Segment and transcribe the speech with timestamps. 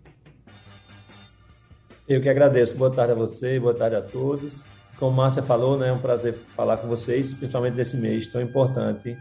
[2.10, 2.76] Eu que agradeço.
[2.76, 4.66] Boa tarde a você, boa tarde a todos.
[4.98, 9.16] Como Márcia falou, né, é um prazer falar com vocês, principalmente nesse mês tão importante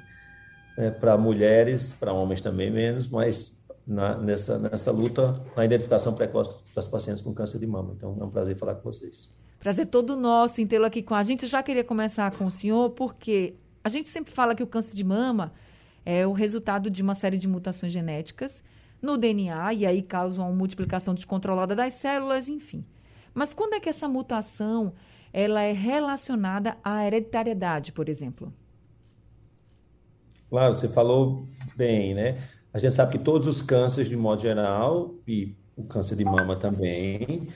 [0.79, 3.60] né, para mulheres, para homens também menos, mas
[3.91, 7.93] na, nessa, nessa luta na identificação precoce das pacientes com câncer de mama.
[7.97, 9.35] Então, é um prazer falar com vocês.
[9.59, 11.47] Prazer todo nosso em tê-lo aqui com a gente.
[11.47, 15.03] Já queria começar com o senhor, porque a gente sempre fala que o câncer de
[15.03, 15.53] mama
[16.07, 18.63] é o resultado de uma série de mutações genéticas
[19.03, 22.85] no DNA, e aí causa uma multiplicação descontrolada das células, enfim.
[23.35, 24.93] Mas quando é que essa mutação
[25.33, 28.53] ela é relacionada à hereditariedade, por exemplo?
[30.49, 31.47] Claro, você falou
[31.77, 32.37] bem, né?
[32.73, 36.57] A gente sabe que todos os cânceres, de modo geral, e o câncer de mama
[36.57, 37.49] também,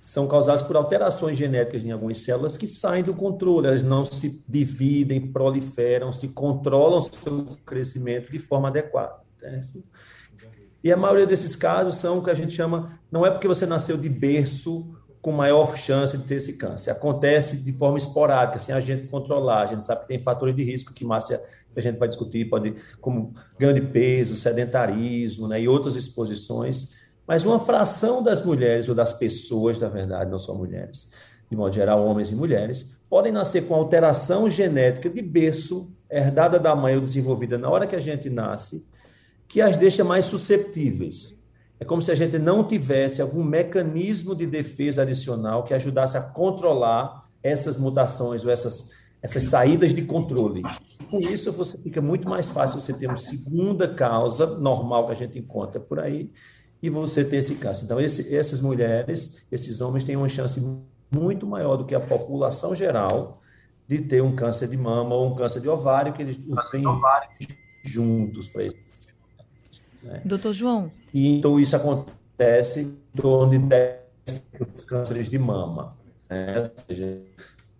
[0.00, 4.42] são causados por alterações genéticas em algumas células que saem do controle, elas não se
[4.48, 9.16] dividem, proliferam, se controlam seu crescimento de forma adequada.
[9.42, 9.60] Né?
[10.82, 13.66] E a maioria desses casos são o que a gente chama, não é porque você
[13.66, 14.86] nasceu de berço
[15.20, 16.90] com maior chance de ter esse câncer.
[16.90, 19.62] Acontece de forma esporádica, sem a gente controlar.
[19.62, 21.40] A gente sabe que tem fatores de risco que Márcia
[21.80, 26.94] a gente vai discutir, pode como ganho de peso, sedentarismo, né, e outras exposições.
[27.26, 31.12] Mas uma fração das mulheres ou das pessoas, na verdade, não só mulheres,
[31.50, 36.74] de modo geral, homens e mulheres, podem nascer com alteração genética de berço, herdada da
[36.74, 38.86] mãe ou desenvolvida na hora que a gente nasce,
[39.46, 41.38] que as deixa mais susceptíveis.
[41.80, 46.22] É como se a gente não tivesse algum mecanismo de defesa adicional que ajudasse a
[46.22, 48.90] controlar essas mutações ou essas
[49.22, 50.62] essas saídas de controle.
[51.10, 55.16] Com isso, você fica muito mais fácil você ter uma segunda causa normal que a
[55.16, 56.30] gente encontra por aí
[56.82, 57.84] e você ter esse caso.
[57.84, 60.60] Então, esse, essas mulheres, esses homens têm uma chance
[61.10, 63.42] muito maior do que a população geral
[63.88, 66.38] de ter um câncer de mama ou um câncer de ovário que eles
[66.70, 66.84] têm
[67.84, 69.08] juntos para eles.
[70.02, 70.20] Né?
[70.24, 70.92] Doutor João.
[71.12, 73.98] E, então, isso acontece em torno de 10
[74.86, 75.96] cânceres de mama.
[76.28, 76.60] Né?
[76.60, 77.22] Ou seja,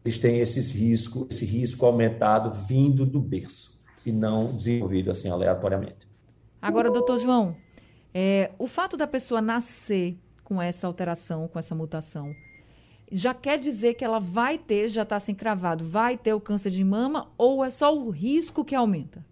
[0.09, 6.09] eles têm esses riscos, esse risco aumentado vindo do berço e não desenvolvido assim aleatoriamente.
[6.61, 7.55] Agora, doutor João,
[8.13, 12.35] é, o fato da pessoa nascer com essa alteração, com essa mutação,
[13.13, 16.71] já quer dizer que ela vai ter, já está assim cravado, vai ter o câncer
[16.71, 19.25] de mama ou é só o risco que aumenta?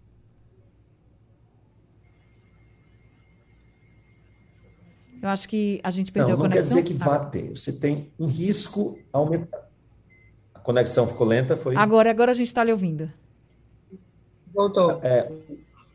[5.19, 6.77] Eu acho que a gente perdeu não, não a conexão.
[6.77, 7.05] Não quer dizer que ah.
[7.05, 7.49] vá ter.
[7.49, 9.66] Você tem um risco aumentado
[10.67, 11.77] conexão ficou lenta, foi?
[11.77, 13.09] Agora, agora a gente está lhe ouvindo.
[14.53, 14.99] Voltou.
[15.01, 15.25] É,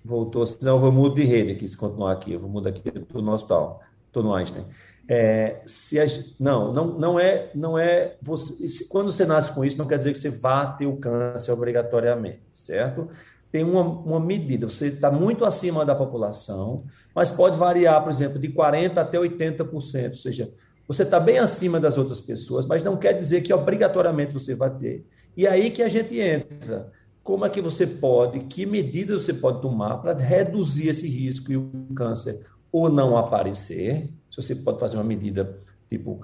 [0.02, 2.32] voltou, senão eu vou mudar de rede aqui, se continuar aqui.
[2.32, 3.82] Eu vou mudar aqui do no hospital.
[4.06, 4.64] Estou no Einstein.
[5.06, 6.06] É, se a,
[6.40, 9.98] não, não, não é, não é você, se, quando você nasce com isso, não quer
[9.98, 13.08] dizer que você vá ter o câncer obrigatoriamente, certo?
[13.50, 16.84] Tem uma, uma medida, você está muito acima da população,
[17.14, 19.80] mas pode variar, por exemplo, de 40% até 80%, ou
[20.14, 20.50] seja,
[20.92, 24.70] você está bem acima das outras pessoas, mas não quer dizer que obrigatoriamente você vai
[24.70, 25.06] ter.
[25.36, 26.92] E aí que a gente entra.
[27.22, 31.56] Como é que você pode, que medidas você pode tomar para reduzir esse risco e
[31.56, 34.10] o câncer ou não aparecer?
[34.28, 35.56] Se você pode fazer uma medida
[35.88, 36.20] tipo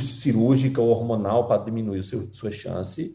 [0.00, 3.14] cirúrgica ou hormonal para diminuir seu, sua chance,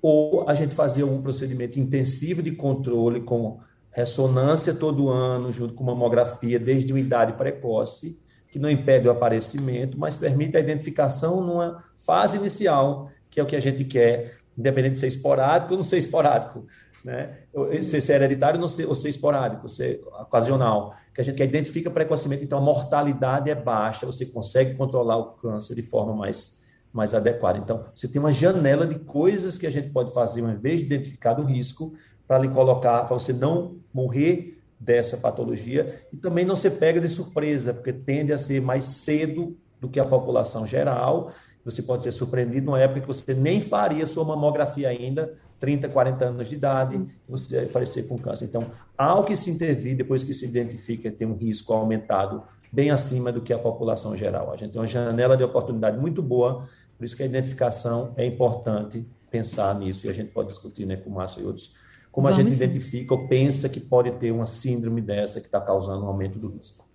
[0.00, 3.58] ou a gente fazer um procedimento intensivo de controle com
[3.90, 9.98] ressonância todo ano, junto com mamografia desde uma idade precoce, que não impede o aparecimento,
[9.98, 14.94] mas permite a identificação numa fase inicial, que é o que a gente quer, independente
[14.94, 16.66] de ser esporádico ou não ser esporádico
[17.04, 17.38] né?
[17.82, 22.44] Se ser hereditário ou ser, ou ser esporádico, ser ocasional, que a gente identifica precocemente,
[22.44, 27.58] então a mortalidade é baixa, você consegue controlar o câncer de forma mais, mais adequada.
[27.58, 31.42] Então, você tem uma janela de coisas que a gente pode fazer, uma vez identificado
[31.42, 31.94] o risco,
[32.26, 37.08] para lhe colocar, para você não morrer dessa patologia e também não ser pega de
[37.08, 41.32] surpresa, porque tende a ser mais cedo do que a população geral
[41.70, 46.24] você pode ser surpreendido numa época que você nem faria sua mamografia ainda, 30, 40
[46.24, 48.46] anos de idade, você vai aparecer com câncer.
[48.46, 48.64] Então,
[48.96, 52.42] ao que se intervir, depois que se identifica, tem um risco aumentado
[52.72, 54.50] bem acima do que a população geral.
[54.50, 56.66] A gente tem uma janela de oportunidade muito boa,
[56.96, 60.96] por isso que a identificação é importante pensar nisso, e a gente pode discutir né,
[60.96, 61.74] com o Márcio e outros,
[62.10, 62.64] como Vamos a gente sim.
[62.64, 66.48] identifica ou pensa que pode ter uma síndrome dessa que está causando um aumento do
[66.48, 66.86] risco.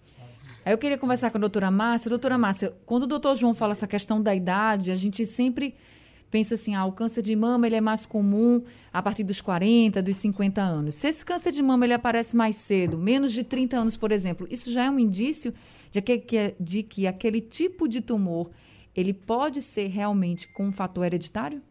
[0.66, 2.10] Aí eu queria conversar com a doutora Márcia.
[2.10, 5.76] Doutora Márcia, quando o doutor João fala essa questão da idade, a gente sempre
[6.32, 10.02] pensa assim, ah, o câncer de mama ele é mais comum a partir dos 40,
[10.02, 10.96] dos 50 anos.
[10.96, 14.48] Se esse câncer de mama ele aparece mais cedo, menos de 30 anos, por exemplo,
[14.50, 15.54] isso já é um indício
[15.92, 18.50] de que, de que aquele tipo de tumor
[18.96, 21.62] ele pode ser realmente com um fator hereditário?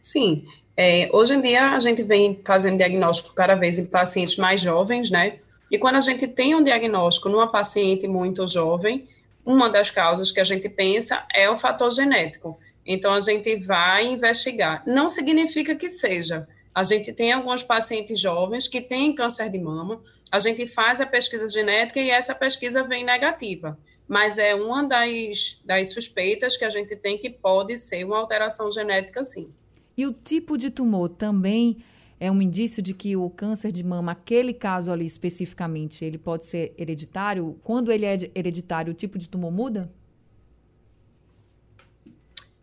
[0.00, 0.46] Sim.
[0.76, 5.10] É, hoje em dia a gente vem fazendo diagnóstico cada vez em pacientes mais jovens,
[5.10, 5.38] né?
[5.70, 9.06] E quando a gente tem um diagnóstico numa paciente muito jovem,
[9.44, 12.58] uma das causas que a gente pensa é o fator genético.
[12.84, 14.82] Então, a gente vai investigar.
[14.86, 16.48] Não significa que seja.
[16.74, 20.00] A gente tem alguns pacientes jovens que têm câncer de mama,
[20.30, 23.78] a gente faz a pesquisa genética e essa pesquisa vem negativa.
[24.06, 28.70] Mas é uma das, das suspeitas que a gente tem que pode ser uma alteração
[28.70, 29.52] genética, sim.
[30.00, 31.84] E o tipo de tumor também
[32.18, 36.46] é um indício de que o câncer de mama, aquele caso ali especificamente, ele pode
[36.46, 37.60] ser hereditário?
[37.62, 39.92] Quando ele é hereditário, o tipo de tumor muda?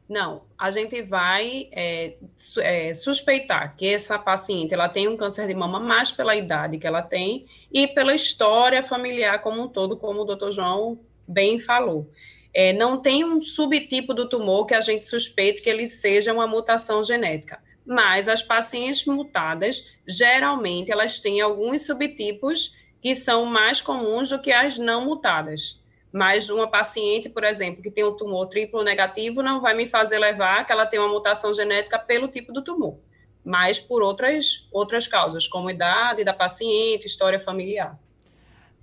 [0.10, 2.16] Não, a gente vai é,
[2.57, 6.88] é, suspeitar que essa paciente ela tem um câncer de mama mais pela idade que
[6.88, 10.98] ela tem e pela história familiar como um todo, como o doutor João
[11.28, 12.10] bem falou.
[12.59, 16.48] É, não tem um subtipo do tumor que a gente suspeite que ele seja uma
[16.48, 24.30] mutação genética mas as pacientes mutadas, geralmente, elas têm alguns subtipos que são mais comuns
[24.30, 25.81] do que as não mutadas.
[26.12, 30.19] Mas uma paciente, por exemplo, que tem um tumor triplo negativo, não vai me fazer
[30.19, 32.98] levar que ela tem uma mutação genética pelo tipo do tumor,
[33.44, 37.98] mas por outras, outras causas, como idade da paciente, história familiar.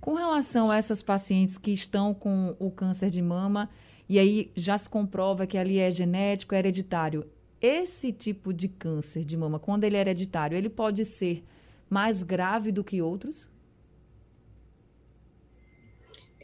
[0.05, 3.67] Com relação a essas pacientes que estão com o câncer de mama,
[4.07, 7.27] e aí já se comprova que ali é genético, é hereditário,
[7.59, 11.43] esse tipo de câncer de mama, quando ele é hereditário, ele pode ser
[11.89, 13.49] mais grave do que outros?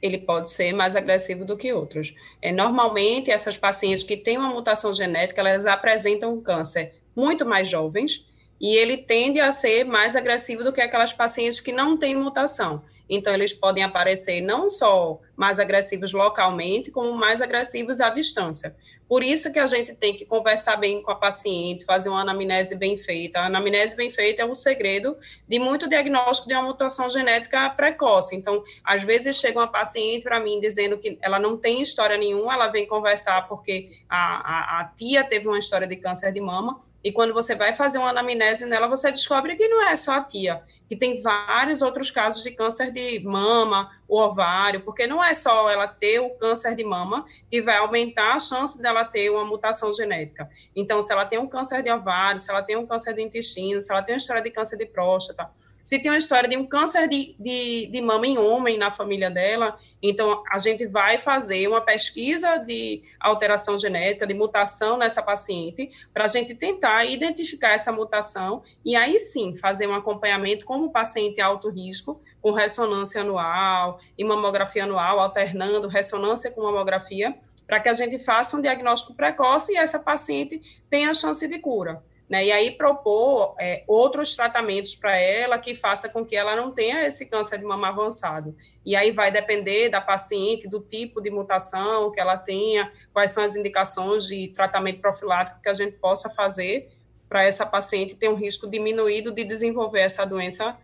[0.01, 2.15] Ele pode ser mais agressivo do que outros.
[2.41, 8.27] É, normalmente, essas pacientes que têm uma mutação genética, elas apresentam câncer muito mais jovens
[8.59, 12.81] e ele tende a ser mais agressivo do que aquelas pacientes que não têm mutação.
[13.13, 18.73] Então, eles podem aparecer não só mais agressivos localmente, como mais agressivos à distância.
[19.05, 22.73] Por isso que a gente tem que conversar bem com a paciente, fazer uma anamnese
[22.73, 23.41] bem feita.
[23.41, 28.33] A anamnese bem feita é o segredo de muito diagnóstico de uma mutação genética precoce.
[28.33, 32.53] Então, às vezes chega uma paciente para mim dizendo que ela não tem história nenhuma,
[32.53, 36.79] ela vem conversar porque a, a, a tia teve uma história de câncer de mama,
[37.03, 40.21] e quando você vai fazer uma anamnese nela, você descobre que não é só a
[40.21, 45.33] tia, que tem vários outros casos de câncer de mama, o ovário, porque não é
[45.33, 49.45] só ela ter o câncer de mama que vai aumentar a chance dela ter uma
[49.45, 50.49] mutação genética.
[50.75, 53.81] Então, se ela tem um câncer de ovário, se ela tem um câncer de intestino,
[53.81, 55.49] se ela tem uma história de câncer de próstata,
[55.83, 59.29] se tem uma história de um câncer de, de, de mama em homem na família
[59.29, 65.91] dela, então a gente vai fazer uma pesquisa de alteração genética, de mutação nessa paciente,
[66.13, 71.39] para a gente tentar identificar essa mutação e aí sim fazer um acompanhamento como paciente
[71.39, 77.35] alto risco, com ressonância anual e mamografia anual, alternando ressonância com mamografia,
[77.67, 81.59] para que a gente faça um diagnóstico precoce e essa paciente tenha a chance de
[81.59, 82.03] cura.
[82.31, 82.45] Né?
[82.45, 87.05] E aí propor é, outros tratamentos para ela que faça com que ela não tenha
[87.05, 88.55] esse câncer de mama avançado.
[88.85, 93.43] E aí vai depender da paciente, do tipo de mutação que ela tenha, quais são
[93.43, 96.89] as indicações de tratamento profilático que a gente possa fazer
[97.27, 100.77] para essa paciente ter um risco diminuído de desenvolver essa doença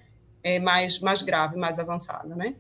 [0.44, 2.56] é, mais, mais grave, mais avançada, né?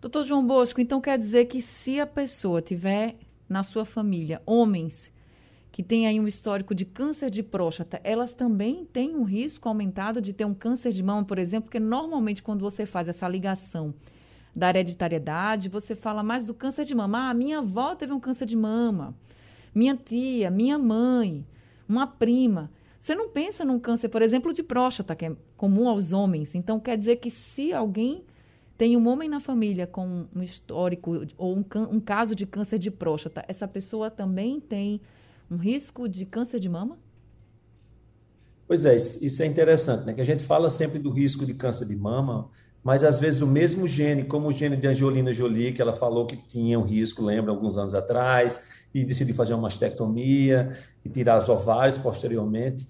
[0.00, 3.14] Doutor João Bosco, então quer dizer que se a pessoa tiver
[3.48, 5.12] na sua família homens
[5.72, 10.20] que têm aí um histórico de câncer de próstata, elas também têm um risco aumentado
[10.20, 13.94] de ter um câncer de mama, por exemplo, porque normalmente quando você faz essa ligação
[14.54, 17.30] da hereditariedade, você fala mais do câncer de mama.
[17.30, 19.16] Ah, minha avó teve um câncer de mama,
[19.74, 21.46] minha tia, minha mãe,
[21.88, 22.70] uma prima.
[22.98, 26.54] Você não pensa num câncer, por exemplo, de próstata, que é comum aos homens.
[26.54, 28.22] Então, quer dizer que se alguém
[28.76, 32.90] tem um homem na família com um histórico ou um, um caso de câncer de
[32.90, 35.00] próstata, essa pessoa também tem
[35.52, 36.98] um risco de câncer de mama?
[38.66, 40.14] Pois é, isso é interessante, né?
[40.14, 42.48] Que a gente fala sempre do risco de câncer de mama,
[42.82, 46.26] mas às vezes o mesmo gene, como o gene de Angelina Jolie, que ela falou
[46.26, 50.72] que tinha um risco, lembra, alguns anos atrás, e decidiu fazer uma mastectomia
[51.04, 52.88] e tirar os ovários posteriormente.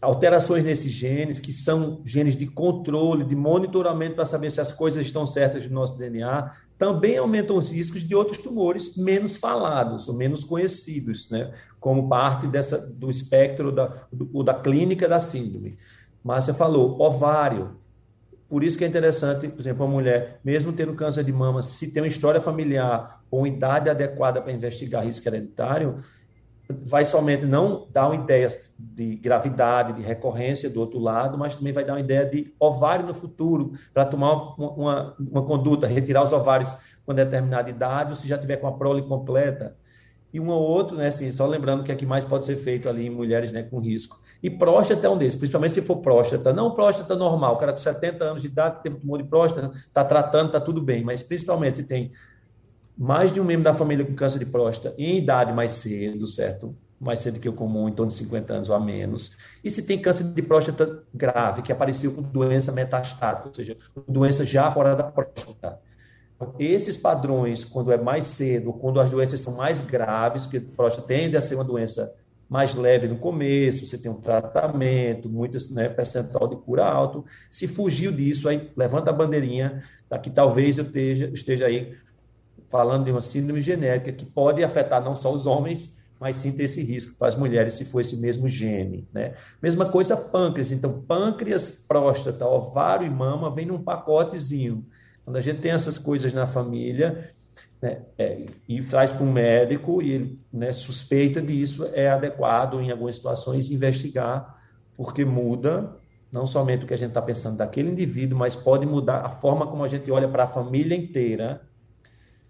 [0.00, 5.06] Alterações nesses genes, que são genes de controle, de monitoramento para saber se as coisas
[5.06, 10.14] estão certas no nosso DNA, também aumentam os riscos de outros tumores menos falados ou
[10.14, 11.52] menos conhecidos, né?
[11.80, 15.76] como parte dessa, do espectro da, do, da clínica da síndrome.
[16.22, 17.76] Márcia falou, ovário.
[18.48, 21.92] Por isso que é interessante, por exemplo, uma mulher, mesmo tendo câncer de mama, se
[21.92, 25.98] tem uma história familiar ou uma idade adequada para investigar risco hereditário,
[26.68, 28.48] vai somente não dar uma ideia
[28.78, 33.06] de gravidade, de recorrência do outro lado, mas também vai dar uma ideia de ovário
[33.06, 38.16] no futuro, para tomar uma, uma, uma, conduta, retirar os ovários com determinada idade, ou
[38.16, 39.76] se já tiver com a prole completa.
[40.32, 42.86] E um ou outro, né, assim, só lembrando que é que mais pode ser feito
[42.86, 44.20] ali em mulheres né, com risco.
[44.42, 46.52] E próstata é um desses, principalmente se for próstata.
[46.52, 50.04] Não próstata normal, o cara com 70 anos de idade, teve tumor de próstata, está
[50.04, 51.02] tratando, está tudo bem.
[51.02, 52.12] Mas principalmente se tem
[52.98, 56.74] mais de um membro da família com câncer de próstata em idade mais cedo, certo?
[57.00, 59.36] Mais cedo que o comum, em torno de 50 anos ou a menos.
[59.62, 63.76] E se tem câncer de próstata grave, que apareceu com doença metastática, ou seja,
[64.08, 65.78] doença já fora da próstata.
[66.58, 71.06] Esses padrões, quando é mais cedo, quando as doenças são mais graves, porque a próstata
[71.06, 72.12] tende a ser uma doença
[72.48, 77.24] mais leve no começo, você tem um tratamento, muitas né, percentual de cura alto.
[77.50, 81.94] Se fugiu disso, aí levanta a bandeirinha, tá, que talvez eu esteja, esteja aí
[82.68, 86.64] falando de uma síndrome genética que pode afetar não só os homens, mas sim ter
[86.64, 89.08] esse risco para as mulheres se for esse mesmo gene.
[89.12, 89.34] Né?
[89.62, 90.72] Mesma coisa pâncreas.
[90.72, 94.84] Então, pâncreas, próstata, ovário e mama vem num pacotezinho.
[95.24, 97.30] Quando a gente tem essas coisas na família
[97.80, 102.90] né, é, e traz para um médico e ele né, suspeita disso, é adequado em
[102.90, 104.56] algumas situações investigar,
[104.96, 105.96] porque muda
[106.32, 109.66] não somente o que a gente está pensando daquele indivíduo, mas pode mudar a forma
[109.66, 111.62] como a gente olha para a família inteira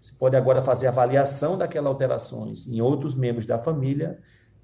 [0.01, 4.19] você pode agora fazer avaliação daquelas alterações em outros membros da família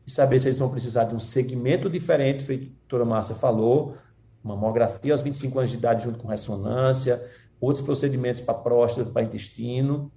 [0.06, 3.96] e saber se eles vão precisar de um segmento diferente, feito a doutora Márcia falou,
[4.44, 7.22] mamografia aos 25 anos de idade junto com ressonância,
[7.60, 10.12] outros procedimentos para próstata, para intestino,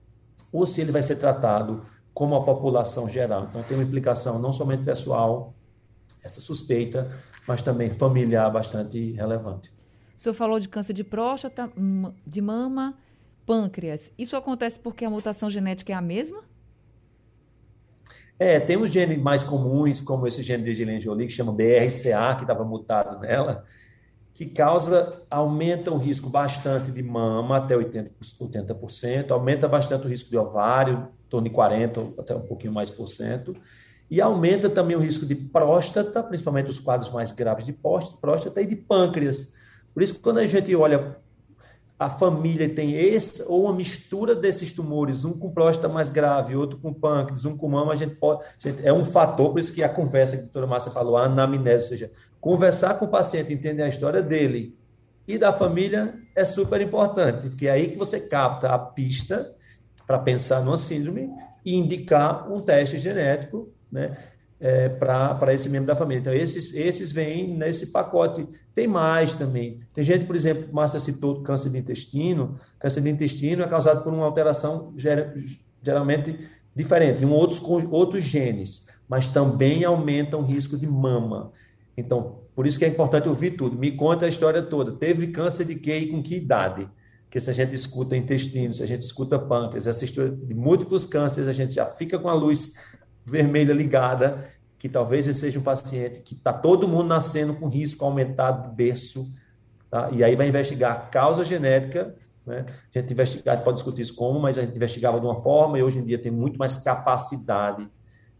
[0.53, 3.47] ou se ele vai ser tratado como a população geral.
[3.49, 5.55] Então, tem uma implicação não somente pessoal,
[6.23, 7.09] essa suspeita,
[7.47, 9.73] mas também familiar bastante relevante.
[10.17, 11.71] O senhor falou de câncer de próstata,
[12.27, 12.99] de mama
[13.49, 16.43] pâncreas, isso acontece porque a mutação genética é a mesma?
[18.39, 22.43] É, tem os genes mais comuns, como esse gene de Jolie, que chama BRCA, que
[22.43, 23.65] estava mutado nela,
[24.35, 30.29] que causa, aumenta o risco bastante de mama, até 80%, 80%, aumenta bastante o risco
[30.29, 33.57] de ovário, em torno de 40%, até um pouquinho mais por cento,
[34.11, 38.67] e aumenta também o risco de próstata, principalmente os quadros mais graves de próstata e
[38.67, 39.55] de pâncreas.
[39.95, 41.17] Por isso, quando a gente olha
[41.99, 46.79] a família tem esse, ou uma mistura desses tumores, um com próstata mais grave, outro
[46.79, 48.43] com pâncreas, um com mama, a gente pode.
[48.43, 51.17] A gente, é um fator, por isso que a conversa que a doutora Márcia falou,
[51.17, 54.79] a anamnese, ou seja, conversar com o paciente, entender a história dele
[55.27, 59.55] e da família é super importante, porque é aí que você capta a pista
[60.07, 61.29] para pensar numa síndrome
[61.65, 64.17] e indicar um teste genético, né?
[64.61, 66.21] É, para esse membro da família.
[66.21, 68.47] Então, esses, esses vêm nesse pacote.
[68.75, 69.81] Tem mais também.
[69.95, 72.57] Tem gente, por exemplo, Márcia citou câncer de intestino.
[72.79, 74.93] Câncer de intestino é causado por uma alteração
[75.83, 76.39] geralmente
[76.75, 77.61] diferente, em outros,
[77.91, 81.53] outros genes, mas também aumenta o risco de mama.
[81.97, 83.77] Então, por isso que é importante ouvir tudo.
[83.77, 84.93] Me conta a história toda.
[84.93, 86.89] Teve câncer de quê e com que idade?
[87.25, 91.05] Porque se a gente escuta intestino, se a gente escuta pâncreas, essa história de múltiplos
[91.05, 92.75] cânceres, a gente já fica com a luz
[93.29, 98.05] vermelha ligada, que talvez ele seja um paciente que está todo mundo nascendo com risco
[98.05, 99.29] aumentado de berço,
[99.91, 100.09] tá?
[100.13, 102.15] e aí vai investigar a causa genética,
[102.49, 102.65] né?
[102.95, 105.83] A gente investigar, pode discutir isso como, mas a gente investigava de uma forma e
[105.83, 107.87] hoje em dia tem muito mais capacidade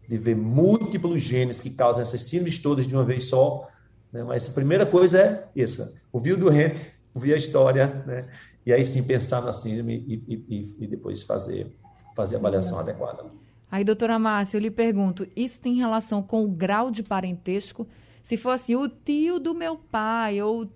[0.07, 3.67] de ver múltiplos genes que causam essas síndromes todas de uma vez só,
[4.11, 4.23] né?
[4.23, 8.25] mas a primeira coisa é essa, ouvir o doente, ouvir a história, né?
[8.65, 11.71] E aí sim pensar na síndrome e, e, e depois fazer,
[12.15, 13.23] fazer a avaliação adequada.
[13.71, 17.87] Aí, doutora Márcia, eu lhe pergunto, isso tem relação com o grau de parentesco?
[18.23, 20.69] Se fosse o tio do meu pai, ou,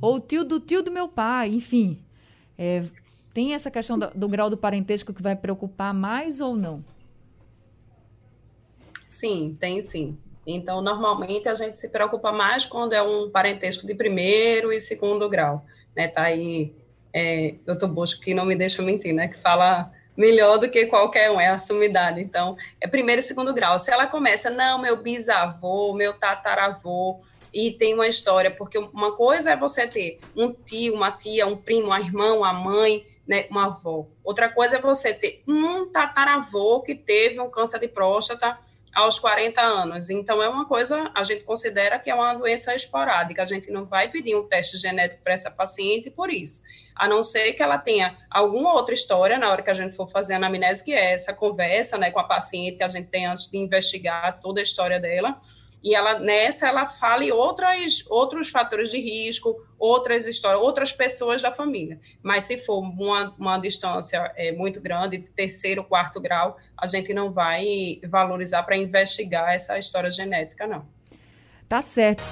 [0.00, 1.98] ou o tio do tio do meu pai, enfim.
[2.58, 2.84] É,
[3.32, 6.82] tem essa questão do, do grau do parentesco que vai preocupar mais ou não?
[9.08, 10.18] Sim, tem sim.
[10.46, 15.28] Então, normalmente a gente se preocupa mais quando é um parentesco de primeiro e segundo
[15.28, 15.64] grau.
[15.94, 16.08] Né?
[16.08, 16.72] Tá aí
[17.12, 19.28] é, doutor Bosco, que não me deixa mentir, né?
[19.28, 22.20] Que fala melhor do que qualquer um, é a sumidade.
[22.20, 23.78] Então, é primeiro e segundo grau.
[23.78, 27.18] Se ela começa, não, meu bisavô, meu tataravô,
[27.52, 31.56] e tem uma história, porque uma coisa é você ter um tio, uma tia, um
[31.56, 34.06] primo, uma irmã, uma mãe, né, uma avó.
[34.22, 38.56] Outra coisa é você ter um tataravô que teve um câncer de próstata
[38.94, 40.10] aos 40 anos.
[40.10, 43.42] Então, é uma coisa, a gente considera que é uma doença esporádica.
[43.42, 46.62] A gente não vai pedir um teste genético para essa paciente por isso.
[46.94, 50.08] A não ser que ela tenha alguma outra história na hora que a gente for
[50.08, 53.26] fazer a anamnese, que é essa conversa né, com a paciente que a gente tem
[53.26, 55.38] antes de investigar toda a história dela
[55.82, 61.50] e ela nessa ela fale outras, outros fatores de risco, outras histórias, outras pessoas da
[61.50, 61.98] família.
[62.22, 67.32] Mas se for uma, uma distância é, muito grande, terceiro, quarto grau, a gente não
[67.32, 70.86] vai valorizar para investigar essa história genética, não.
[71.68, 72.22] Tá certo.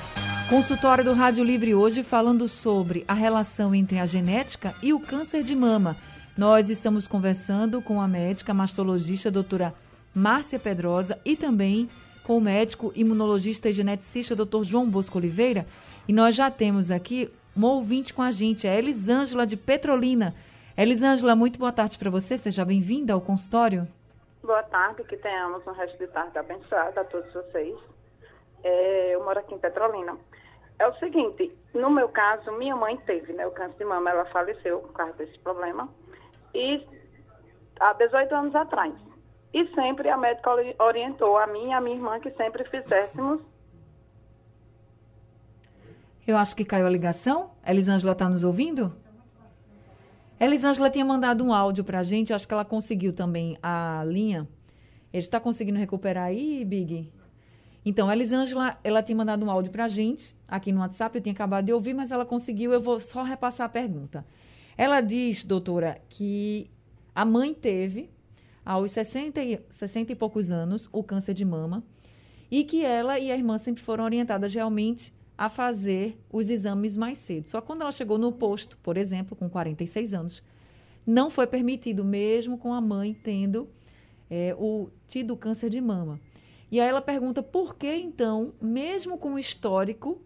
[0.48, 5.42] Consultório do Rádio Livre hoje falando sobre a relação entre a genética e o câncer
[5.42, 5.96] de mama.
[6.36, 9.74] Nós estamos conversando com a médica mastologista doutora
[10.14, 11.88] Márcia Pedrosa e também
[12.28, 14.62] com o médico imunologista e geneticista Dr.
[14.62, 15.66] João Bosco Oliveira.
[16.06, 20.34] E nós já temos aqui uma ouvinte com a gente, a Elisângela de Petrolina.
[20.76, 22.36] Elisângela, muito boa tarde para você.
[22.36, 23.88] Seja bem-vinda ao consultório.
[24.42, 27.74] Boa tarde, que tenhamos um resto de tarde abençoado a todos vocês.
[28.62, 30.14] É, eu moro aqui em Petrolina.
[30.78, 34.26] É o seguinte, no meu caso, minha mãe teve né, o câncer de mama, ela
[34.26, 35.88] faleceu por causa desse problema.
[36.54, 36.86] E
[37.80, 38.92] há 18 anos atrás.
[39.58, 43.40] E sempre a médica orientou a mim e a minha irmã que sempre fizéssemos.
[46.24, 47.50] Eu acho que caiu a ligação.
[47.66, 48.94] Elisângela está nos ouvindo?
[50.38, 54.46] Elisângela tinha mandado um áudio para a gente, acho que ela conseguiu também a linha.
[55.12, 57.12] Ele está conseguindo recuperar aí, Big?
[57.84, 61.22] Então, a Elisângela, ela tinha mandado um áudio para a gente, aqui no WhatsApp, eu
[61.22, 64.24] tinha acabado de ouvir, mas ela conseguiu, eu vou só repassar a pergunta.
[64.76, 66.70] Ela diz, doutora, que
[67.12, 68.08] a mãe teve
[68.68, 71.82] aos 60 e, 60 e poucos anos o câncer de mama
[72.50, 77.16] e que ela e a irmã sempre foram orientadas realmente a fazer os exames mais
[77.16, 77.48] cedo.
[77.48, 80.42] Só quando ela chegou no posto, por exemplo, com 46 anos,
[81.06, 83.70] não foi permitido, mesmo com a mãe tendo
[84.28, 86.20] é, o tido câncer de mama.
[86.70, 90.20] E aí ela pergunta por que, então, mesmo com o histórico,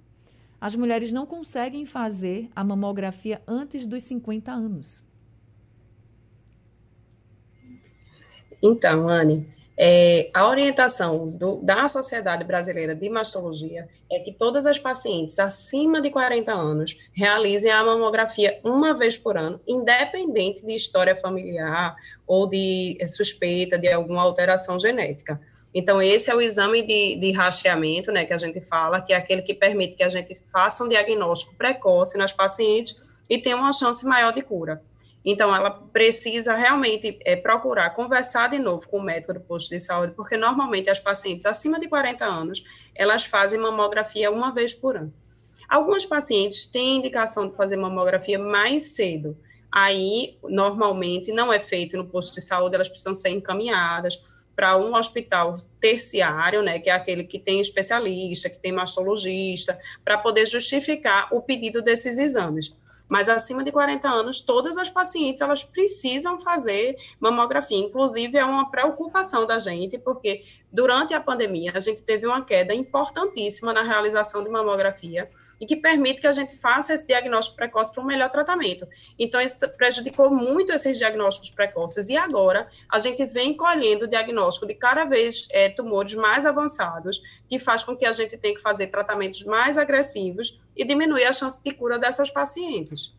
[0.61, 5.12] as mulheres não conseguem fazer a mamografia antes dos 50 anos.
[8.61, 14.79] Então, Anne, é, a orientação do, da Sociedade Brasileira de Mastologia é que todas as
[14.79, 21.17] pacientes acima de 40 anos realizem a mamografia uma vez por ano, independente de história
[21.17, 25.41] familiar ou de é, suspeita de alguma alteração genética.
[25.75, 29.17] Então, esse é o exame de, de rastreamento, né, que a gente fala, que é
[29.17, 33.73] aquele que permite que a gente faça um diagnóstico precoce nas pacientes e tenha uma
[33.73, 34.83] chance maior de cura.
[35.25, 39.79] Então, ela precisa realmente é, procurar conversar de novo com o médico do posto de
[39.79, 44.97] saúde, porque normalmente as pacientes acima de 40 anos, elas fazem mamografia uma vez por
[44.97, 45.13] ano.
[45.69, 49.37] Algumas pacientes têm indicação de fazer mamografia mais cedo.
[49.71, 54.21] Aí, normalmente, não é feito no posto de saúde, elas precisam ser encaminhadas
[54.55, 60.19] para um hospital terciário, né, que é aquele que tem especialista, que tem mastologista, para
[60.19, 62.77] poder justificar o pedido desses exames
[63.09, 67.79] mas acima de 40 anos, todas as pacientes elas precisam fazer mamografia.
[67.79, 72.75] Inclusive, é uma preocupação da gente, porque durante a pandemia a gente teve uma queda
[72.75, 77.93] importantíssima na realização de mamografia e que permite que a gente faça esse diagnóstico precoce
[77.93, 78.89] para um melhor tratamento.
[79.19, 82.09] Então, isso prejudicou muito esses diagnósticos precoces.
[82.09, 87.23] E agora, a gente vem colhendo o diagnóstico de cada vez é, tumores mais avançados,
[87.49, 91.33] que faz com que a gente tenha que fazer tratamentos mais agressivos e diminuir a
[91.33, 93.15] chance de cura dessas pacientes.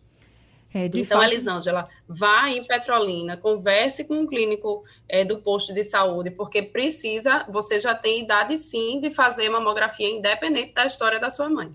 [0.74, 1.24] É, então, fato...
[1.24, 7.46] Elisângela, vá em Petrolina, converse com um clínico é, do posto de saúde, porque precisa,
[7.48, 11.72] você já tem idade sim de fazer mamografia independente da história da sua mãe.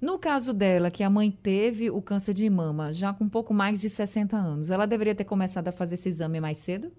[0.00, 3.52] No caso dela, que a mãe teve o câncer de mama, já com um pouco
[3.52, 6.90] mais de 60 anos, ela deveria ter começado a fazer esse exame mais cedo?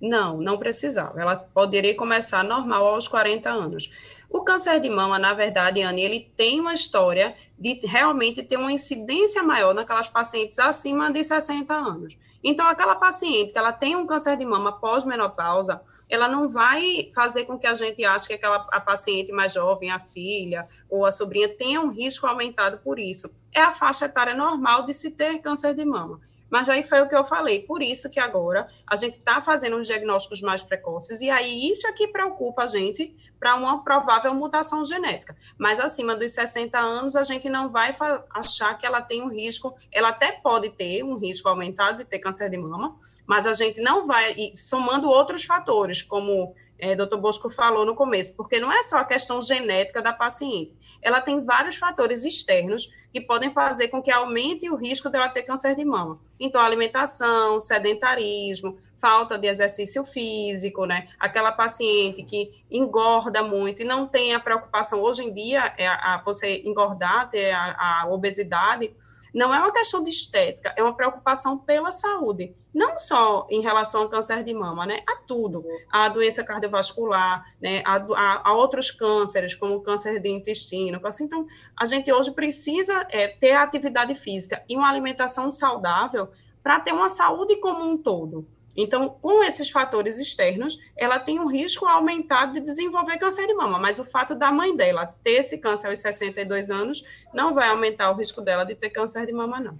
[0.00, 1.20] Não, não precisava.
[1.20, 3.90] Ela poderia começar normal aos 40 anos.
[4.28, 8.72] O câncer de mama, na verdade, Anne, ele tem uma história de realmente ter uma
[8.72, 12.18] incidência maior naquelas pacientes acima de 60 anos.
[12.42, 17.44] Então, aquela paciente que ela tem um câncer de mama pós-menopausa, ela não vai fazer
[17.44, 21.10] com que a gente ache que aquela a paciente mais jovem, a filha ou a
[21.10, 23.28] sobrinha, tenha um risco aumentado por isso.
[23.52, 26.20] É a faixa etária normal de se ter câncer de mama.
[26.50, 29.76] Mas aí foi o que eu falei, por isso que agora a gente está fazendo
[29.76, 34.32] os diagnósticos mais precoces, e aí isso é que preocupa a gente para uma provável
[34.34, 35.36] mutação genética.
[35.58, 37.94] Mas acima dos 60 anos, a gente não vai
[38.30, 42.18] achar que ela tem um risco, ela até pode ter um risco aumentado de ter
[42.20, 42.94] câncer de mama,
[43.26, 48.36] mas a gente não vai, somando outros fatores, como é, doutor Bosco falou no começo,
[48.36, 53.20] porque não é só a questão genética da paciente, ela tem vários fatores externos que
[53.20, 56.18] podem fazer com que aumente o risco dela ter câncer de mama.
[56.38, 61.08] Então, alimentação, sedentarismo, falta de exercício físico, né?
[61.18, 66.14] Aquela paciente que engorda muito e não tem a preocupação, hoje em dia, é a,
[66.14, 68.92] a você engordar, ter a, a obesidade,
[69.36, 74.00] não é uma questão de estética, é uma preocupação pela saúde, não só em relação
[74.00, 75.02] ao câncer de mama, né?
[75.06, 77.82] A tudo, a doença cardiovascular, né?
[77.84, 81.24] A, a, a outros cânceres, como o câncer de intestino, assim.
[81.24, 81.46] Então,
[81.78, 86.30] a gente hoje precisa é, ter atividade física e uma alimentação saudável
[86.62, 88.48] para ter uma saúde como um todo.
[88.76, 93.78] Então, com esses fatores externos, ela tem um risco aumentado de desenvolver câncer de mama,
[93.78, 98.10] mas o fato da mãe dela ter esse câncer aos 62 anos não vai aumentar
[98.10, 99.78] o risco dela de ter câncer de mama, não.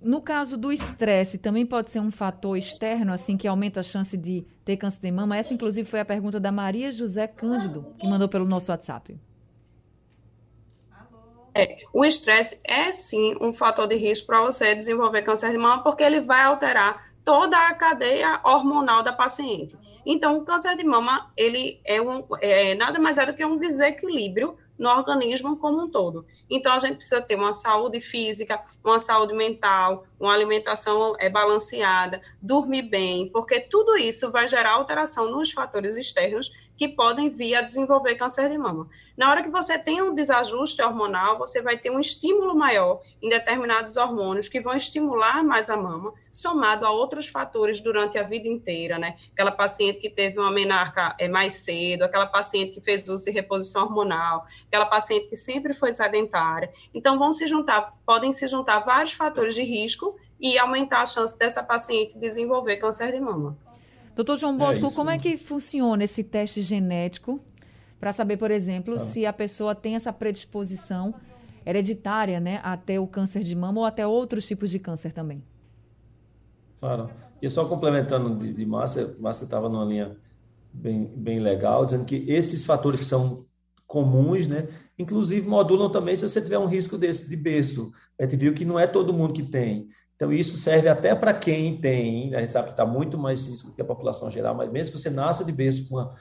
[0.00, 4.16] No caso do estresse, também pode ser um fator externo, assim, que aumenta a chance
[4.16, 5.36] de ter câncer de mama?
[5.36, 9.18] Essa, inclusive, foi a pergunta da Maria José Cândido, que mandou pelo nosso WhatsApp.
[11.52, 15.82] É, o estresse é sim um fator de risco para você desenvolver câncer de mama,
[15.82, 19.76] porque ele vai alterar toda a cadeia hormonal da paciente.
[20.06, 23.58] Então, o câncer de mama, ele é, um, é nada mais é do que um
[23.58, 26.24] desequilíbrio no organismo como um todo.
[26.48, 32.22] Então, a gente precisa ter uma saúde física, uma saúde mental, uma alimentação é, balanceada,
[32.40, 37.60] dormir bem, porque tudo isso vai gerar alteração nos fatores externos que podem vir a
[37.60, 38.88] desenvolver câncer de mama.
[39.16, 43.28] Na hora que você tem um desajuste hormonal, você vai ter um estímulo maior em
[43.28, 48.46] determinados hormônios que vão estimular mais a mama, somado a outros fatores durante a vida
[48.46, 49.16] inteira, né?
[49.32, 53.32] Aquela paciente que teve uma menarca é, mais cedo, aquela paciente que fez uso de
[53.32, 56.72] reposição hormonal, aquela paciente que sempre foi sedentária.
[56.94, 61.36] Então, vão se juntar, podem se juntar vários fatores de risco e aumentar a chance
[61.36, 63.58] dessa paciente desenvolver câncer de mama.
[64.18, 67.40] Doutor João é Bosco, é como é que funciona esse teste genético
[68.00, 68.98] para saber, por exemplo, ah.
[68.98, 71.14] se a pessoa tem essa predisposição
[71.64, 75.40] hereditária né, a ter o câncer de mama ou até outros tipos de câncer também?
[76.80, 77.08] Claro.
[77.40, 80.16] E só complementando de, de Márcia, Márcia estava numa linha
[80.72, 83.46] bem, bem legal, dizendo que esses fatores que são
[83.86, 84.66] comuns, né,
[84.98, 87.92] inclusive modulam também se você tiver um risco desse de berço.
[88.18, 89.88] A gente viu que não é todo mundo que tem.
[90.18, 93.72] Então, isso serve até para quem tem, a gente sabe que está muito mais risco
[93.72, 96.12] que a população geral, mas mesmo que você nasça de berço com a,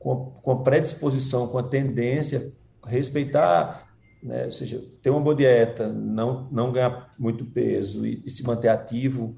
[0.00, 2.52] com com predisposição, com a tendência,
[2.84, 3.88] respeitar,
[4.20, 8.42] né, ou seja, ter uma boa dieta, não, não ganhar muito peso e, e se
[8.42, 9.36] manter ativo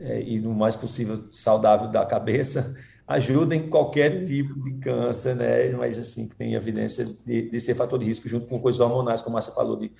[0.00, 2.74] é, e, no mais possível, saudável da cabeça,
[3.06, 5.70] ajuda em qualquer tipo de câncer, né?
[5.70, 9.22] Mas assim, que tem evidência de, de ser fator de risco, junto com coisas hormonais,
[9.22, 9.92] como você falou, de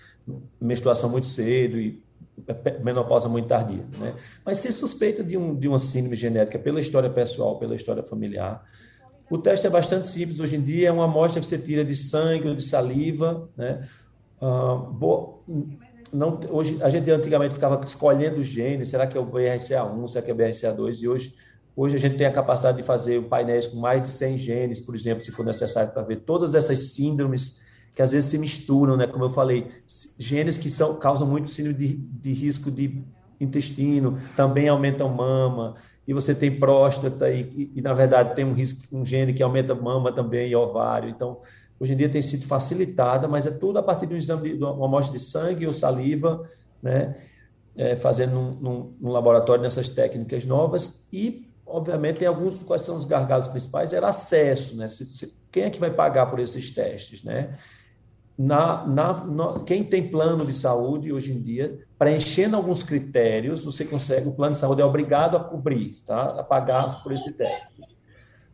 [0.60, 2.02] menstruação muito cedo e
[2.82, 4.14] menopausa muito tardia, né?
[4.44, 8.64] Mas se suspeita de, um, de uma síndrome genética pela história pessoal, pela história familiar,
[9.28, 11.96] o teste é bastante simples hoje em dia, é uma amostra que você tira de
[11.96, 13.88] sangue ou de saliva, né?
[14.40, 14.86] Ah,
[16.12, 20.30] não, hoje, a gente antigamente ficava escolhendo genes, será que é o BRCA1, será que
[20.30, 21.34] é o BRCA2, e hoje,
[21.74, 24.94] hoje a gente tem a capacidade de fazer painéis com mais de 100 genes, por
[24.94, 27.65] exemplo, se for necessário, para ver todas essas síndromes
[27.96, 29.06] que às vezes se misturam, né?
[29.06, 29.68] Como eu falei,
[30.18, 33.02] genes que são, causam muito síndrome de, de risco de
[33.40, 38.52] intestino, também aumentam mama, e você tem próstata, e, e, e, na verdade tem um
[38.52, 41.08] risco, um gene que aumenta mama também e ovário.
[41.08, 41.40] Então,
[41.80, 44.62] hoje em dia tem sido facilitada, mas é tudo a partir de um exame, de
[44.62, 46.46] uma amostra de sangue ou saliva,
[46.82, 47.16] né?
[47.74, 52.96] É, fazendo num, num, num, laboratório nessas técnicas novas e, obviamente, tem alguns, quais são
[52.96, 53.92] os gargalos principais?
[53.92, 54.86] Era acesso, né?
[54.88, 57.56] Se, se, quem é que vai pagar por esses testes, né?
[58.38, 63.84] Na, na, na, quem tem plano de saúde hoje em dia, preenchendo alguns critérios, você
[63.84, 66.40] consegue, o plano de saúde é obrigado a cobrir, tá?
[66.40, 67.80] a pagar por esse teste.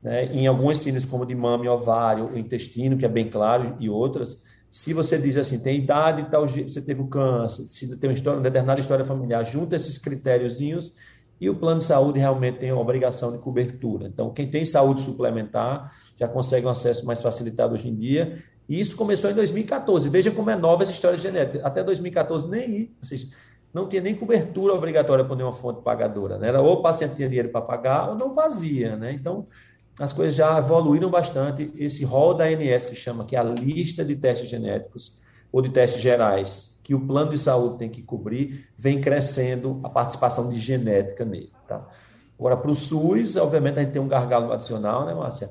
[0.01, 0.27] Né?
[0.27, 3.91] Em alguns síndromes, como de mama e ovário, o intestino, que é bem claro, e
[3.91, 8.15] outras, se você diz assim, tem idade tal, você teve o câncer, se tem uma,
[8.15, 10.95] história, uma determinada história familiar, junta esses critériozinhos
[11.41, 14.07] e o plano de saúde realmente tem a obrigação de cobertura.
[14.07, 18.41] Então, quem tem saúde suplementar já consegue um acesso mais facilitado hoje em dia.
[18.73, 20.09] E isso começou em 2014.
[20.09, 21.61] Veja como é nova essa história de genética.
[21.63, 23.29] Até 2014, nem seja,
[23.71, 26.39] não tinha nem cobertura obrigatória por nenhuma fonte pagadora.
[26.39, 26.49] Né?
[26.49, 28.97] Era ou o paciente tinha dinheiro para pagar ou não fazia.
[28.97, 29.13] Né?
[29.13, 29.47] Então,
[30.01, 31.71] as coisas já evoluíram bastante.
[31.77, 35.21] Esse rol da ANS, que chama, que é a lista de testes genéticos
[35.53, 39.91] ou de testes gerais, que o plano de saúde tem que cobrir, vem crescendo a
[39.91, 41.53] participação de genética nele.
[41.69, 41.87] Tá?
[42.39, 45.51] Agora, para o SUS, obviamente, a gente tem um gargalo adicional, né, Márcia?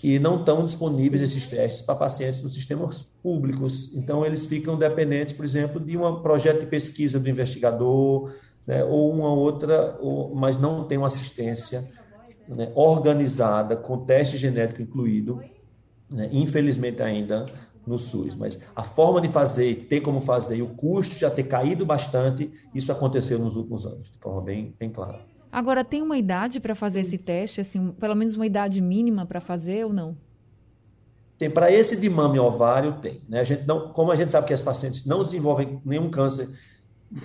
[0.00, 3.94] Que não estão disponíveis esses testes para pacientes nos sistemas públicos.
[3.94, 8.32] Então, eles ficam dependentes, por exemplo, de um projeto de pesquisa do investigador,
[8.66, 11.86] né, ou uma outra, ou, mas não tem uma assistência
[12.48, 15.42] né, organizada, com teste genético incluído,
[16.10, 17.44] né, infelizmente ainda
[17.86, 21.44] no SUS, mas a forma de fazer, ter como fazer e o custo já ter
[21.44, 25.20] caído bastante, isso aconteceu nos últimos anos, de forma bem, bem clara.
[25.52, 29.40] Agora, tem uma idade para fazer esse teste, assim, pelo menos uma idade mínima para
[29.40, 30.16] fazer ou não?
[31.36, 33.20] Tem, para esse de mama e ovário, tem.
[33.28, 33.40] Né?
[33.40, 36.48] A gente não, como a gente sabe que as pacientes não desenvolvem nenhum câncer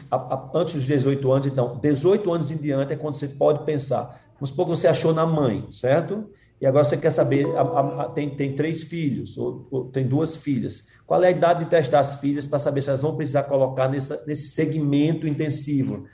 [0.09, 3.63] a, a, antes dos 18 anos, então, 18 anos em diante é quando você pode
[3.65, 4.21] pensar.
[4.35, 6.29] Vamos supor que você achou na mãe, certo?
[6.59, 10.87] e agora você quer saber, a, tem, tem três filhos, ou, ou, tem duas filhas.
[11.05, 13.89] Qual é a idade de testar as filhas para saber se elas vão precisar colocar
[13.89, 16.05] nessa, nesse segmento intensivo,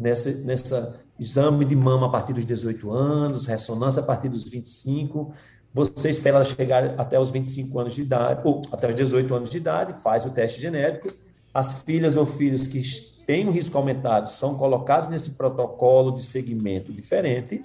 [0.00, 5.32] nessa, nessa exame de mama a partir dos 18 anos, ressonância a partir dos 25.
[5.72, 9.50] Você espera ela chegar até os 25 anos de idade, ou até os 18 anos
[9.50, 11.12] de idade, faz o teste genético.
[11.52, 12.82] As filhas ou filhos que
[13.26, 17.64] têm um risco aumentado são colocados nesse protocolo de segmento diferente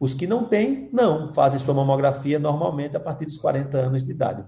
[0.00, 4.10] os que não têm, não, fazem sua mamografia normalmente a partir dos 40 anos de
[4.10, 4.42] idade.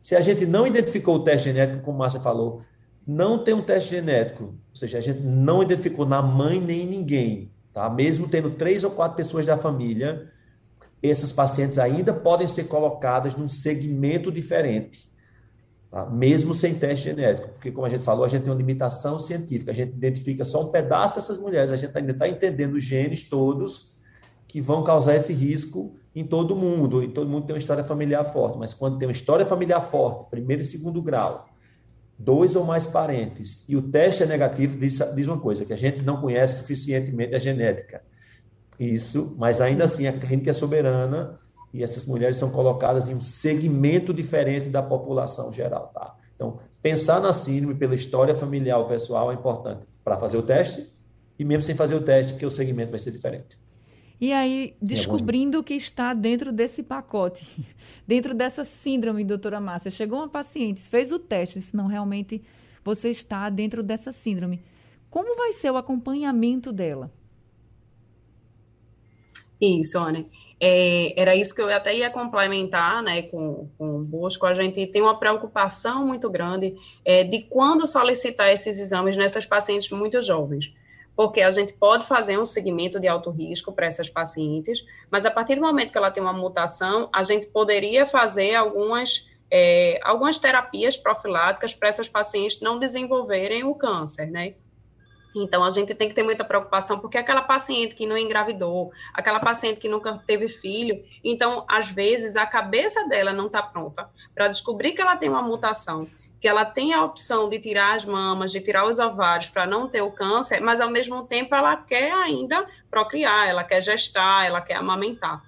[0.00, 2.60] Se a gente não identificou o teste genético, como Márcia falou,
[3.06, 6.86] não tem um teste genético, ou seja, a gente não identificou na mãe nem em
[6.86, 7.88] ninguém, tá?
[7.88, 10.28] Mesmo tendo três ou quatro pessoas da família,
[11.02, 15.08] essas pacientes ainda podem ser colocadas num segmento diferente,
[15.90, 16.04] tá?
[16.06, 19.70] mesmo sem teste genético, porque, como a gente falou, a gente tem uma limitação científica,
[19.70, 23.28] a gente identifica só um pedaço dessas mulheres, a gente ainda está entendendo os genes
[23.28, 23.96] todos
[24.48, 28.24] que vão causar esse risco em todo mundo, e todo mundo tem uma história familiar
[28.24, 31.46] forte, mas quando tem uma história familiar forte, primeiro e segundo grau,
[32.18, 35.76] dois ou mais parentes, e o teste é negativo, diz, diz uma coisa, que a
[35.76, 38.02] gente não conhece suficientemente a genética.
[38.78, 41.38] Isso, mas ainda assim a clínica é soberana
[41.72, 46.14] e essas mulheres são colocadas em um segmento diferente da população geral, tá?
[46.34, 50.94] Então, pensar na síndrome pela história familiar pessoal é importante para fazer o teste
[51.38, 53.58] e mesmo sem fazer o teste, porque o segmento vai ser diferente.
[54.20, 57.46] E aí, descobrindo que está dentro desse pacote,
[58.06, 62.42] dentro dessa síndrome, doutora Márcia, chegou uma paciente, fez o teste, se não realmente
[62.82, 64.62] você está dentro dessa síndrome.
[65.10, 67.12] Como vai ser o acompanhamento dela?
[69.60, 70.24] Isso, Ana.
[70.58, 74.46] É, era isso que eu até ia complementar né, com, com o Bosco.
[74.46, 76.74] A gente tem uma preocupação muito grande
[77.04, 80.72] é, de quando solicitar esses exames nessas pacientes muito jovens
[81.16, 85.30] porque a gente pode fazer um segmento de alto risco para essas pacientes, mas a
[85.30, 90.36] partir do momento que ela tem uma mutação, a gente poderia fazer algumas, é, algumas
[90.36, 94.54] terapias profiláticas para essas pacientes não desenvolverem o câncer, né?
[95.34, 99.38] Então, a gente tem que ter muita preocupação, porque aquela paciente que não engravidou, aquela
[99.38, 104.48] paciente que nunca teve filho, então, às vezes, a cabeça dela não está pronta para
[104.48, 106.08] descobrir que ela tem uma mutação
[106.40, 109.88] que ela tem a opção de tirar as mamas, de tirar os ovários para não
[109.88, 114.60] ter o câncer, mas ao mesmo tempo ela quer ainda procriar, ela quer gestar, ela
[114.60, 115.42] quer amamentar.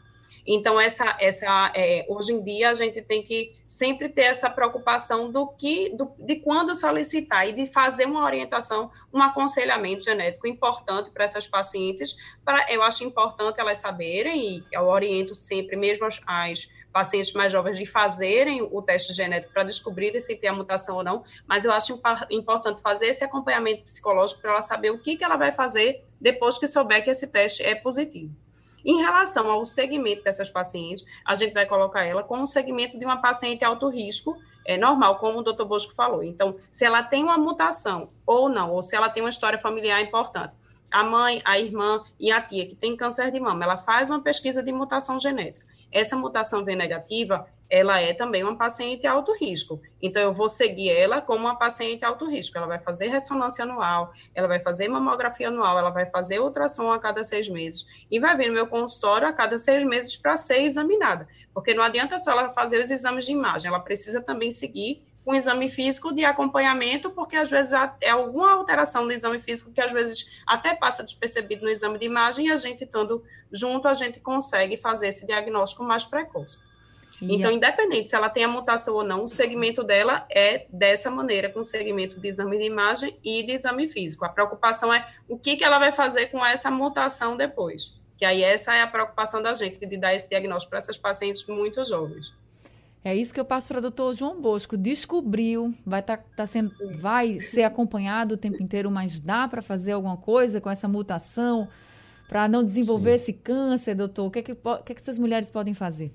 [0.50, 5.30] Então, essa, essa, é, hoje em dia, a gente tem que sempre ter essa preocupação
[5.30, 11.10] do que, do, de quando solicitar e de fazer uma orientação, um aconselhamento genético importante
[11.10, 12.16] para essas pacientes.
[12.46, 17.52] Pra, eu acho importante elas saberem, e eu oriento sempre, mesmo as, as pacientes mais
[17.52, 21.64] jovens de fazerem o teste genético para descobrir se tem a mutação ou não, mas
[21.64, 25.52] eu acho importante fazer esse acompanhamento psicológico para ela saber o que, que ela vai
[25.52, 28.34] fazer depois que souber que esse teste é positivo.
[28.84, 33.20] Em relação ao segmento dessas pacientes, a gente vai colocar ela como segmento de uma
[33.20, 36.22] paciente alto risco, é normal, como o doutor Bosco falou.
[36.22, 40.00] Então, se ela tem uma mutação ou não, ou se ela tem uma história familiar
[40.00, 40.56] importante,
[40.90, 44.22] a mãe, a irmã e a tia que tem câncer de mama, ela faz uma
[44.22, 49.80] pesquisa de mutação genética essa mutação V negativa, ela é também uma paciente alto risco.
[50.00, 52.56] Então, eu vou seguir ela como uma paciente alto risco.
[52.56, 56.98] Ela vai fazer ressonância anual, ela vai fazer mamografia anual, ela vai fazer ultrassom a
[56.98, 60.62] cada seis meses e vai vir no meu consultório a cada seis meses para ser
[60.62, 61.28] examinada.
[61.52, 65.34] Porque não adianta só ela fazer os exames de imagem, ela precisa também seguir com
[65.34, 69.92] exame físico de acompanhamento, porque às vezes é alguma alteração no exame físico que às
[69.92, 74.20] vezes até passa despercebido no exame de imagem e a gente estando junto, a gente
[74.20, 76.60] consegue fazer esse diagnóstico mais precoce.
[77.20, 77.52] E então, a...
[77.52, 81.62] independente se ela tem a mutação ou não, o segmento dela é dessa maneira, com
[81.62, 84.24] segmento de exame de imagem e de exame físico.
[84.24, 87.92] A preocupação é o que, que ela vai fazer com essa mutação depois.
[88.16, 91.46] Que aí essa é a preocupação da gente, de dar esse diagnóstico para essas pacientes
[91.46, 92.32] muito jovens.
[93.04, 94.76] É isso que eu passo para o doutor João Bosco.
[94.76, 99.92] Descobriu, vai, tá, tá sendo, vai ser acompanhado o tempo inteiro, mas dá para fazer
[99.92, 101.68] alguma coisa com essa mutação
[102.28, 103.22] para não desenvolver Sim.
[103.22, 104.26] esse câncer, doutor?
[104.26, 106.12] O que, é que, o que, é que essas mulheres podem fazer?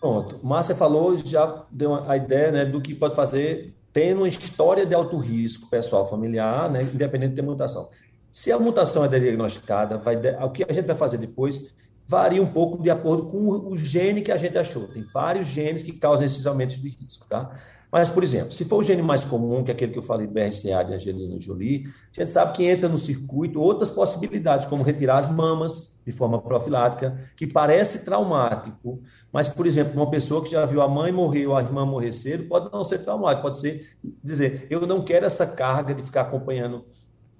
[0.00, 0.40] Pronto.
[0.44, 4.94] Márcia falou, já deu a ideia né, do que pode fazer tendo uma história de
[4.94, 7.88] alto risco pessoal familiar, né, independente da mutação.
[8.30, 11.72] Se a mutação é diagnosticada, vai, o que a gente vai fazer depois
[12.12, 14.86] varia um pouco de acordo com o gene que a gente achou.
[14.86, 17.56] Tem vários genes que causam esses aumentos de risco, tá?
[17.90, 20.26] Mas, por exemplo, se for o gene mais comum, que é aquele que eu falei
[20.26, 25.18] BRCA de Angelina Jolie, a gente sabe que entra no circuito outras possibilidades, como retirar
[25.18, 29.00] as mamas de forma profilática, que parece traumático,
[29.32, 32.12] mas, por exemplo, uma pessoa que já viu a mãe morrer ou a irmã morrer
[32.12, 33.88] cedo, pode não ser traumático, pode ser
[34.22, 36.84] dizer, eu não quero essa carga de ficar acompanhando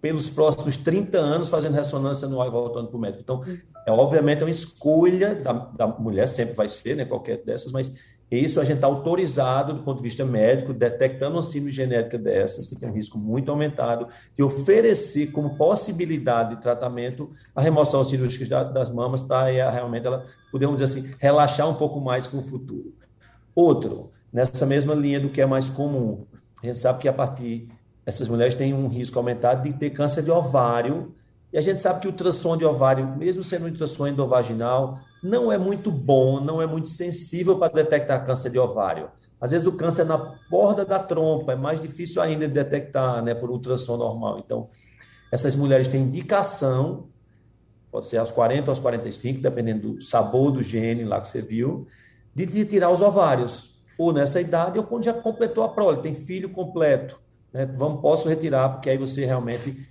[0.03, 3.23] pelos próximos 30 anos fazendo ressonância anual e voltando para o médico.
[3.23, 3.45] Então,
[3.87, 7.95] é, obviamente, é uma escolha da, da mulher, sempre vai ser, né, qualquer dessas, mas
[8.29, 12.67] isso a gente está autorizado do ponto de vista médico, detectando uma síndrome genética dessas,
[12.67, 18.65] que tem um risco muito aumentado, de oferecer como possibilidade de tratamento a remoção cirúrgica
[18.65, 22.93] das mamas para realmente ela, podemos dizer assim, relaxar um pouco mais com o futuro.
[23.55, 26.25] Outro, nessa mesma linha do que é mais comum,
[26.63, 27.69] a gente sabe que a partir
[28.05, 31.15] essas mulheres têm um risco aumentado de ter câncer de ovário.
[31.53, 35.53] E a gente sabe que o ultrassom de ovário, mesmo sendo um ultrassom endovaginal, não
[35.53, 39.11] é muito bom, não é muito sensível para detectar câncer de ovário.
[39.41, 43.23] Às vezes o câncer é na borda da trompa, é mais difícil ainda de detectar,
[43.23, 44.39] né, por ultrassom normal.
[44.39, 44.69] Então,
[45.31, 47.09] essas mulheres têm indicação,
[47.91, 51.43] pode ser aos 40 ou aos 45, dependendo do sabor do gene lá que você
[51.43, 51.87] viu,
[52.35, 56.15] de, de tirar os ovários, ou nessa idade, ou quando já completou a prole, tem
[56.15, 57.21] filho completo
[57.53, 59.87] né, vamos, posso retirar, porque aí você realmente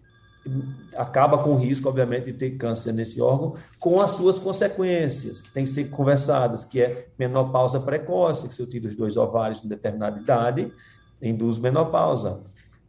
[0.95, 5.51] acaba com o risco, obviamente, de ter câncer nesse órgão, com as suas consequências, que
[5.51, 9.63] têm que ser conversadas, que é menopausa precoce, que se eu tiro os dois ovários
[9.63, 10.71] em determinada idade,
[11.21, 12.39] induz menopausa.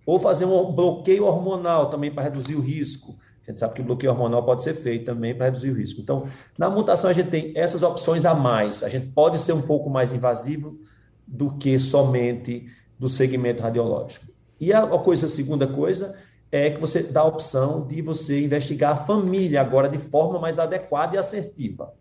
[0.06, 3.14] Ou fazer um bloqueio hormonal também para reduzir o risco.
[3.42, 6.00] A gente sabe que o bloqueio hormonal pode ser feito também para reduzir o risco.
[6.00, 8.82] Então, na mutação, a gente tem essas opções a mais.
[8.82, 10.78] A gente pode ser um pouco mais invasivo
[11.26, 12.66] do que somente
[12.98, 14.31] do segmento radiológico.
[14.62, 16.16] E a, coisa, a segunda coisa
[16.52, 20.56] é que você dá a opção de você investigar a família agora de forma mais
[20.56, 21.92] adequada e assertiva.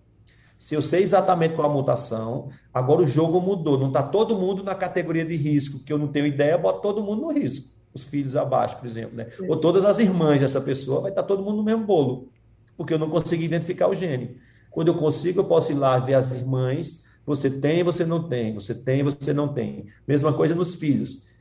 [0.60, 3.80] Se eu sei exatamente qual a mutação, agora o jogo mudou.
[3.80, 7.02] Não está todo mundo na categoria de risco, que eu não tenho ideia, bota todo
[7.02, 7.76] mundo no risco.
[7.95, 9.17] Os filhos abaixo, por exemplo.
[9.17, 9.30] Né?
[9.47, 12.30] Ou todas as irmãs dessa pessoa, vai estar tá todo mundo no mesmo bolo,
[12.78, 14.38] porque eu não consegui identificar o gene.
[14.69, 17.06] Quando eu consigo, eu posso ir lá ver as irmãs.
[17.26, 18.54] Você tem, você não tem.
[18.54, 19.88] Você tem, você não tem.
[20.08, 21.32] Mesma coisa nos filhos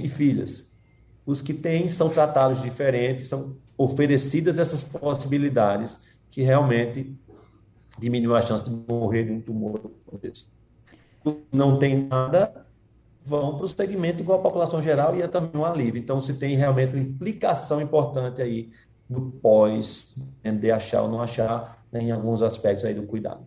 [0.00, 0.67] e filhas.
[1.28, 7.14] Os que têm são tratados diferentes, são oferecidas essas possibilidades que realmente
[7.98, 9.90] diminuem a chance de morrer de um tumor.
[11.52, 12.64] Não tem nada,
[13.22, 16.00] vão para o segmento igual a população geral e é também um alívio.
[16.00, 18.70] Então, se tem realmente uma implicação importante aí
[19.06, 23.46] no pós, de achar ou não achar, né, em alguns aspectos aí do cuidado.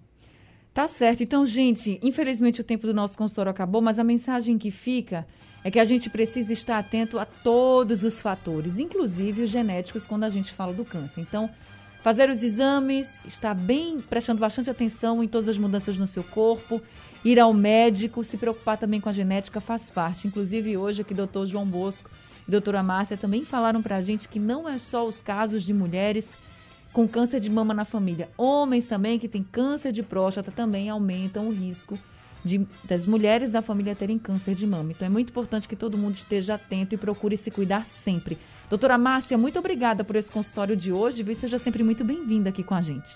[0.73, 1.21] Tá certo.
[1.21, 5.27] Então, gente, infelizmente o tempo do nosso consultório acabou, mas a mensagem que fica
[5.63, 10.23] é que a gente precisa estar atento a todos os fatores, inclusive os genéticos, quando
[10.23, 11.19] a gente fala do câncer.
[11.21, 11.49] Então,
[12.01, 16.81] fazer os exames, estar bem, prestando bastante atenção em todas as mudanças no seu corpo,
[17.23, 20.25] ir ao médico, se preocupar também com a genética faz parte.
[20.25, 22.09] Inclusive, hoje aqui, doutor João Bosco
[22.47, 25.73] e doutora Márcia também falaram para a gente que não é só os casos de
[25.73, 26.33] mulheres
[26.91, 28.29] com câncer de mama na família.
[28.37, 31.97] Homens também que têm câncer de próstata também aumentam o risco
[32.43, 34.91] de, das mulheres da família terem câncer de mama.
[34.91, 38.37] Então é muito importante que todo mundo esteja atento e procure se cuidar sempre.
[38.69, 42.63] Doutora Márcia, muito obrigada por esse consultório de hoje e seja sempre muito bem-vinda aqui
[42.63, 43.11] com a gente.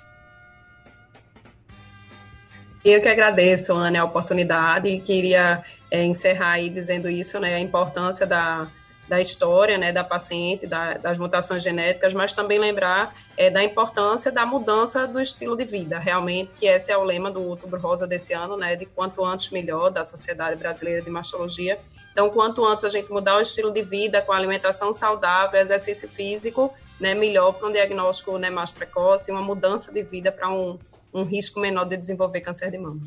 [2.84, 7.60] Eu que agradeço, Ana, a oportunidade e queria é, encerrar aí dizendo isso, né, a
[7.60, 8.68] importância da
[9.08, 14.32] da história né, da paciente, da, das mutações genéticas, mas também lembrar é, da importância
[14.32, 18.08] da mudança do estilo de vida, realmente, que esse é o lema do Outubro Rosa
[18.08, 21.80] desse ano, né, de quanto antes melhor, da Sociedade Brasileira de Mastologia.
[22.12, 26.74] Então, quanto antes a gente mudar o estilo de vida com alimentação saudável, exercício físico,
[27.00, 30.80] né, melhor para um diagnóstico né, mais precoce, uma mudança de vida para um,
[31.14, 33.02] um risco menor de desenvolver câncer de mama.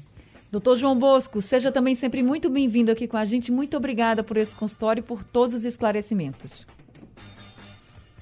[0.50, 3.52] Doutor João Bosco, seja também sempre muito bem-vindo aqui com a gente.
[3.52, 6.66] Muito obrigada por esse consultório e por todos os esclarecimentos.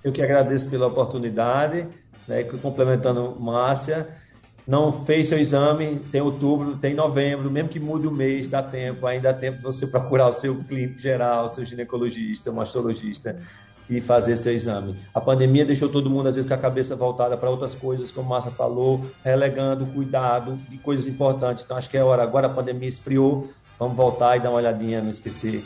[0.02, 1.86] Eu que agradeço pela oportunidade,
[2.26, 4.08] né, complementando Márcia.
[4.66, 9.06] Não fez seu exame, tem outubro, tem novembro, mesmo que mude o mês, dá tempo,
[9.06, 13.38] ainda dá tempo de você procurar o seu clínico geral, seu ginecologista, o mastologista
[13.88, 14.96] e fazer seu exame.
[15.14, 18.26] A pandemia deixou todo mundo, às vezes, com a cabeça voltada para outras coisas, como
[18.26, 21.64] a Márcia falou, relegando o cuidado de coisas importantes.
[21.64, 22.22] Então, acho que é hora.
[22.22, 25.64] Agora a pandemia esfriou, vamos voltar e dar uma olhadinha, não esquecer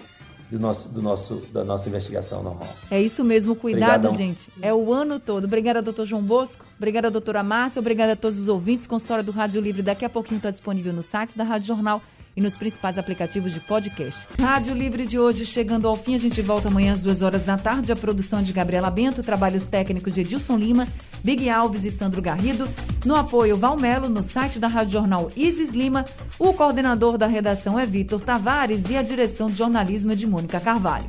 [0.51, 2.69] do nosso, do nosso, da nossa investigação normal.
[2.91, 4.17] É isso mesmo, cuidado, Obrigadão.
[4.17, 4.51] gente.
[4.61, 5.45] É o ano todo.
[5.45, 6.65] Obrigada, doutor João Bosco.
[6.77, 7.79] Obrigada, doutora Márcia.
[7.81, 8.87] Obrigada a todos os ouvintes.
[8.87, 12.03] Consultório do Rádio Livre daqui a pouquinho está disponível no site da Rádio Jornal
[12.37, 14.27] e nos principais aplicativos de podcast.
[14.39, 16.15] Rádio Livre de hoje chegando ao fim.
[16.15, 17.93] A gente volta amanhã às duas horas da tarde.
[17.93, 20.87] A produção de Gabriela Bento, trabalhos técnicos de Edilson Lima,
[21.25, 22.69] Big Alves e Sandro Garrido.
[23.05, 26.05] No apoio Valmelo, no site da Rádio Jornal Isis Lima.
[26.39, 30.61] O coordenador da redação é Vitor Tavares e a direção de jornalismo é de Mônica
[30.61, 31.09] Carvalho.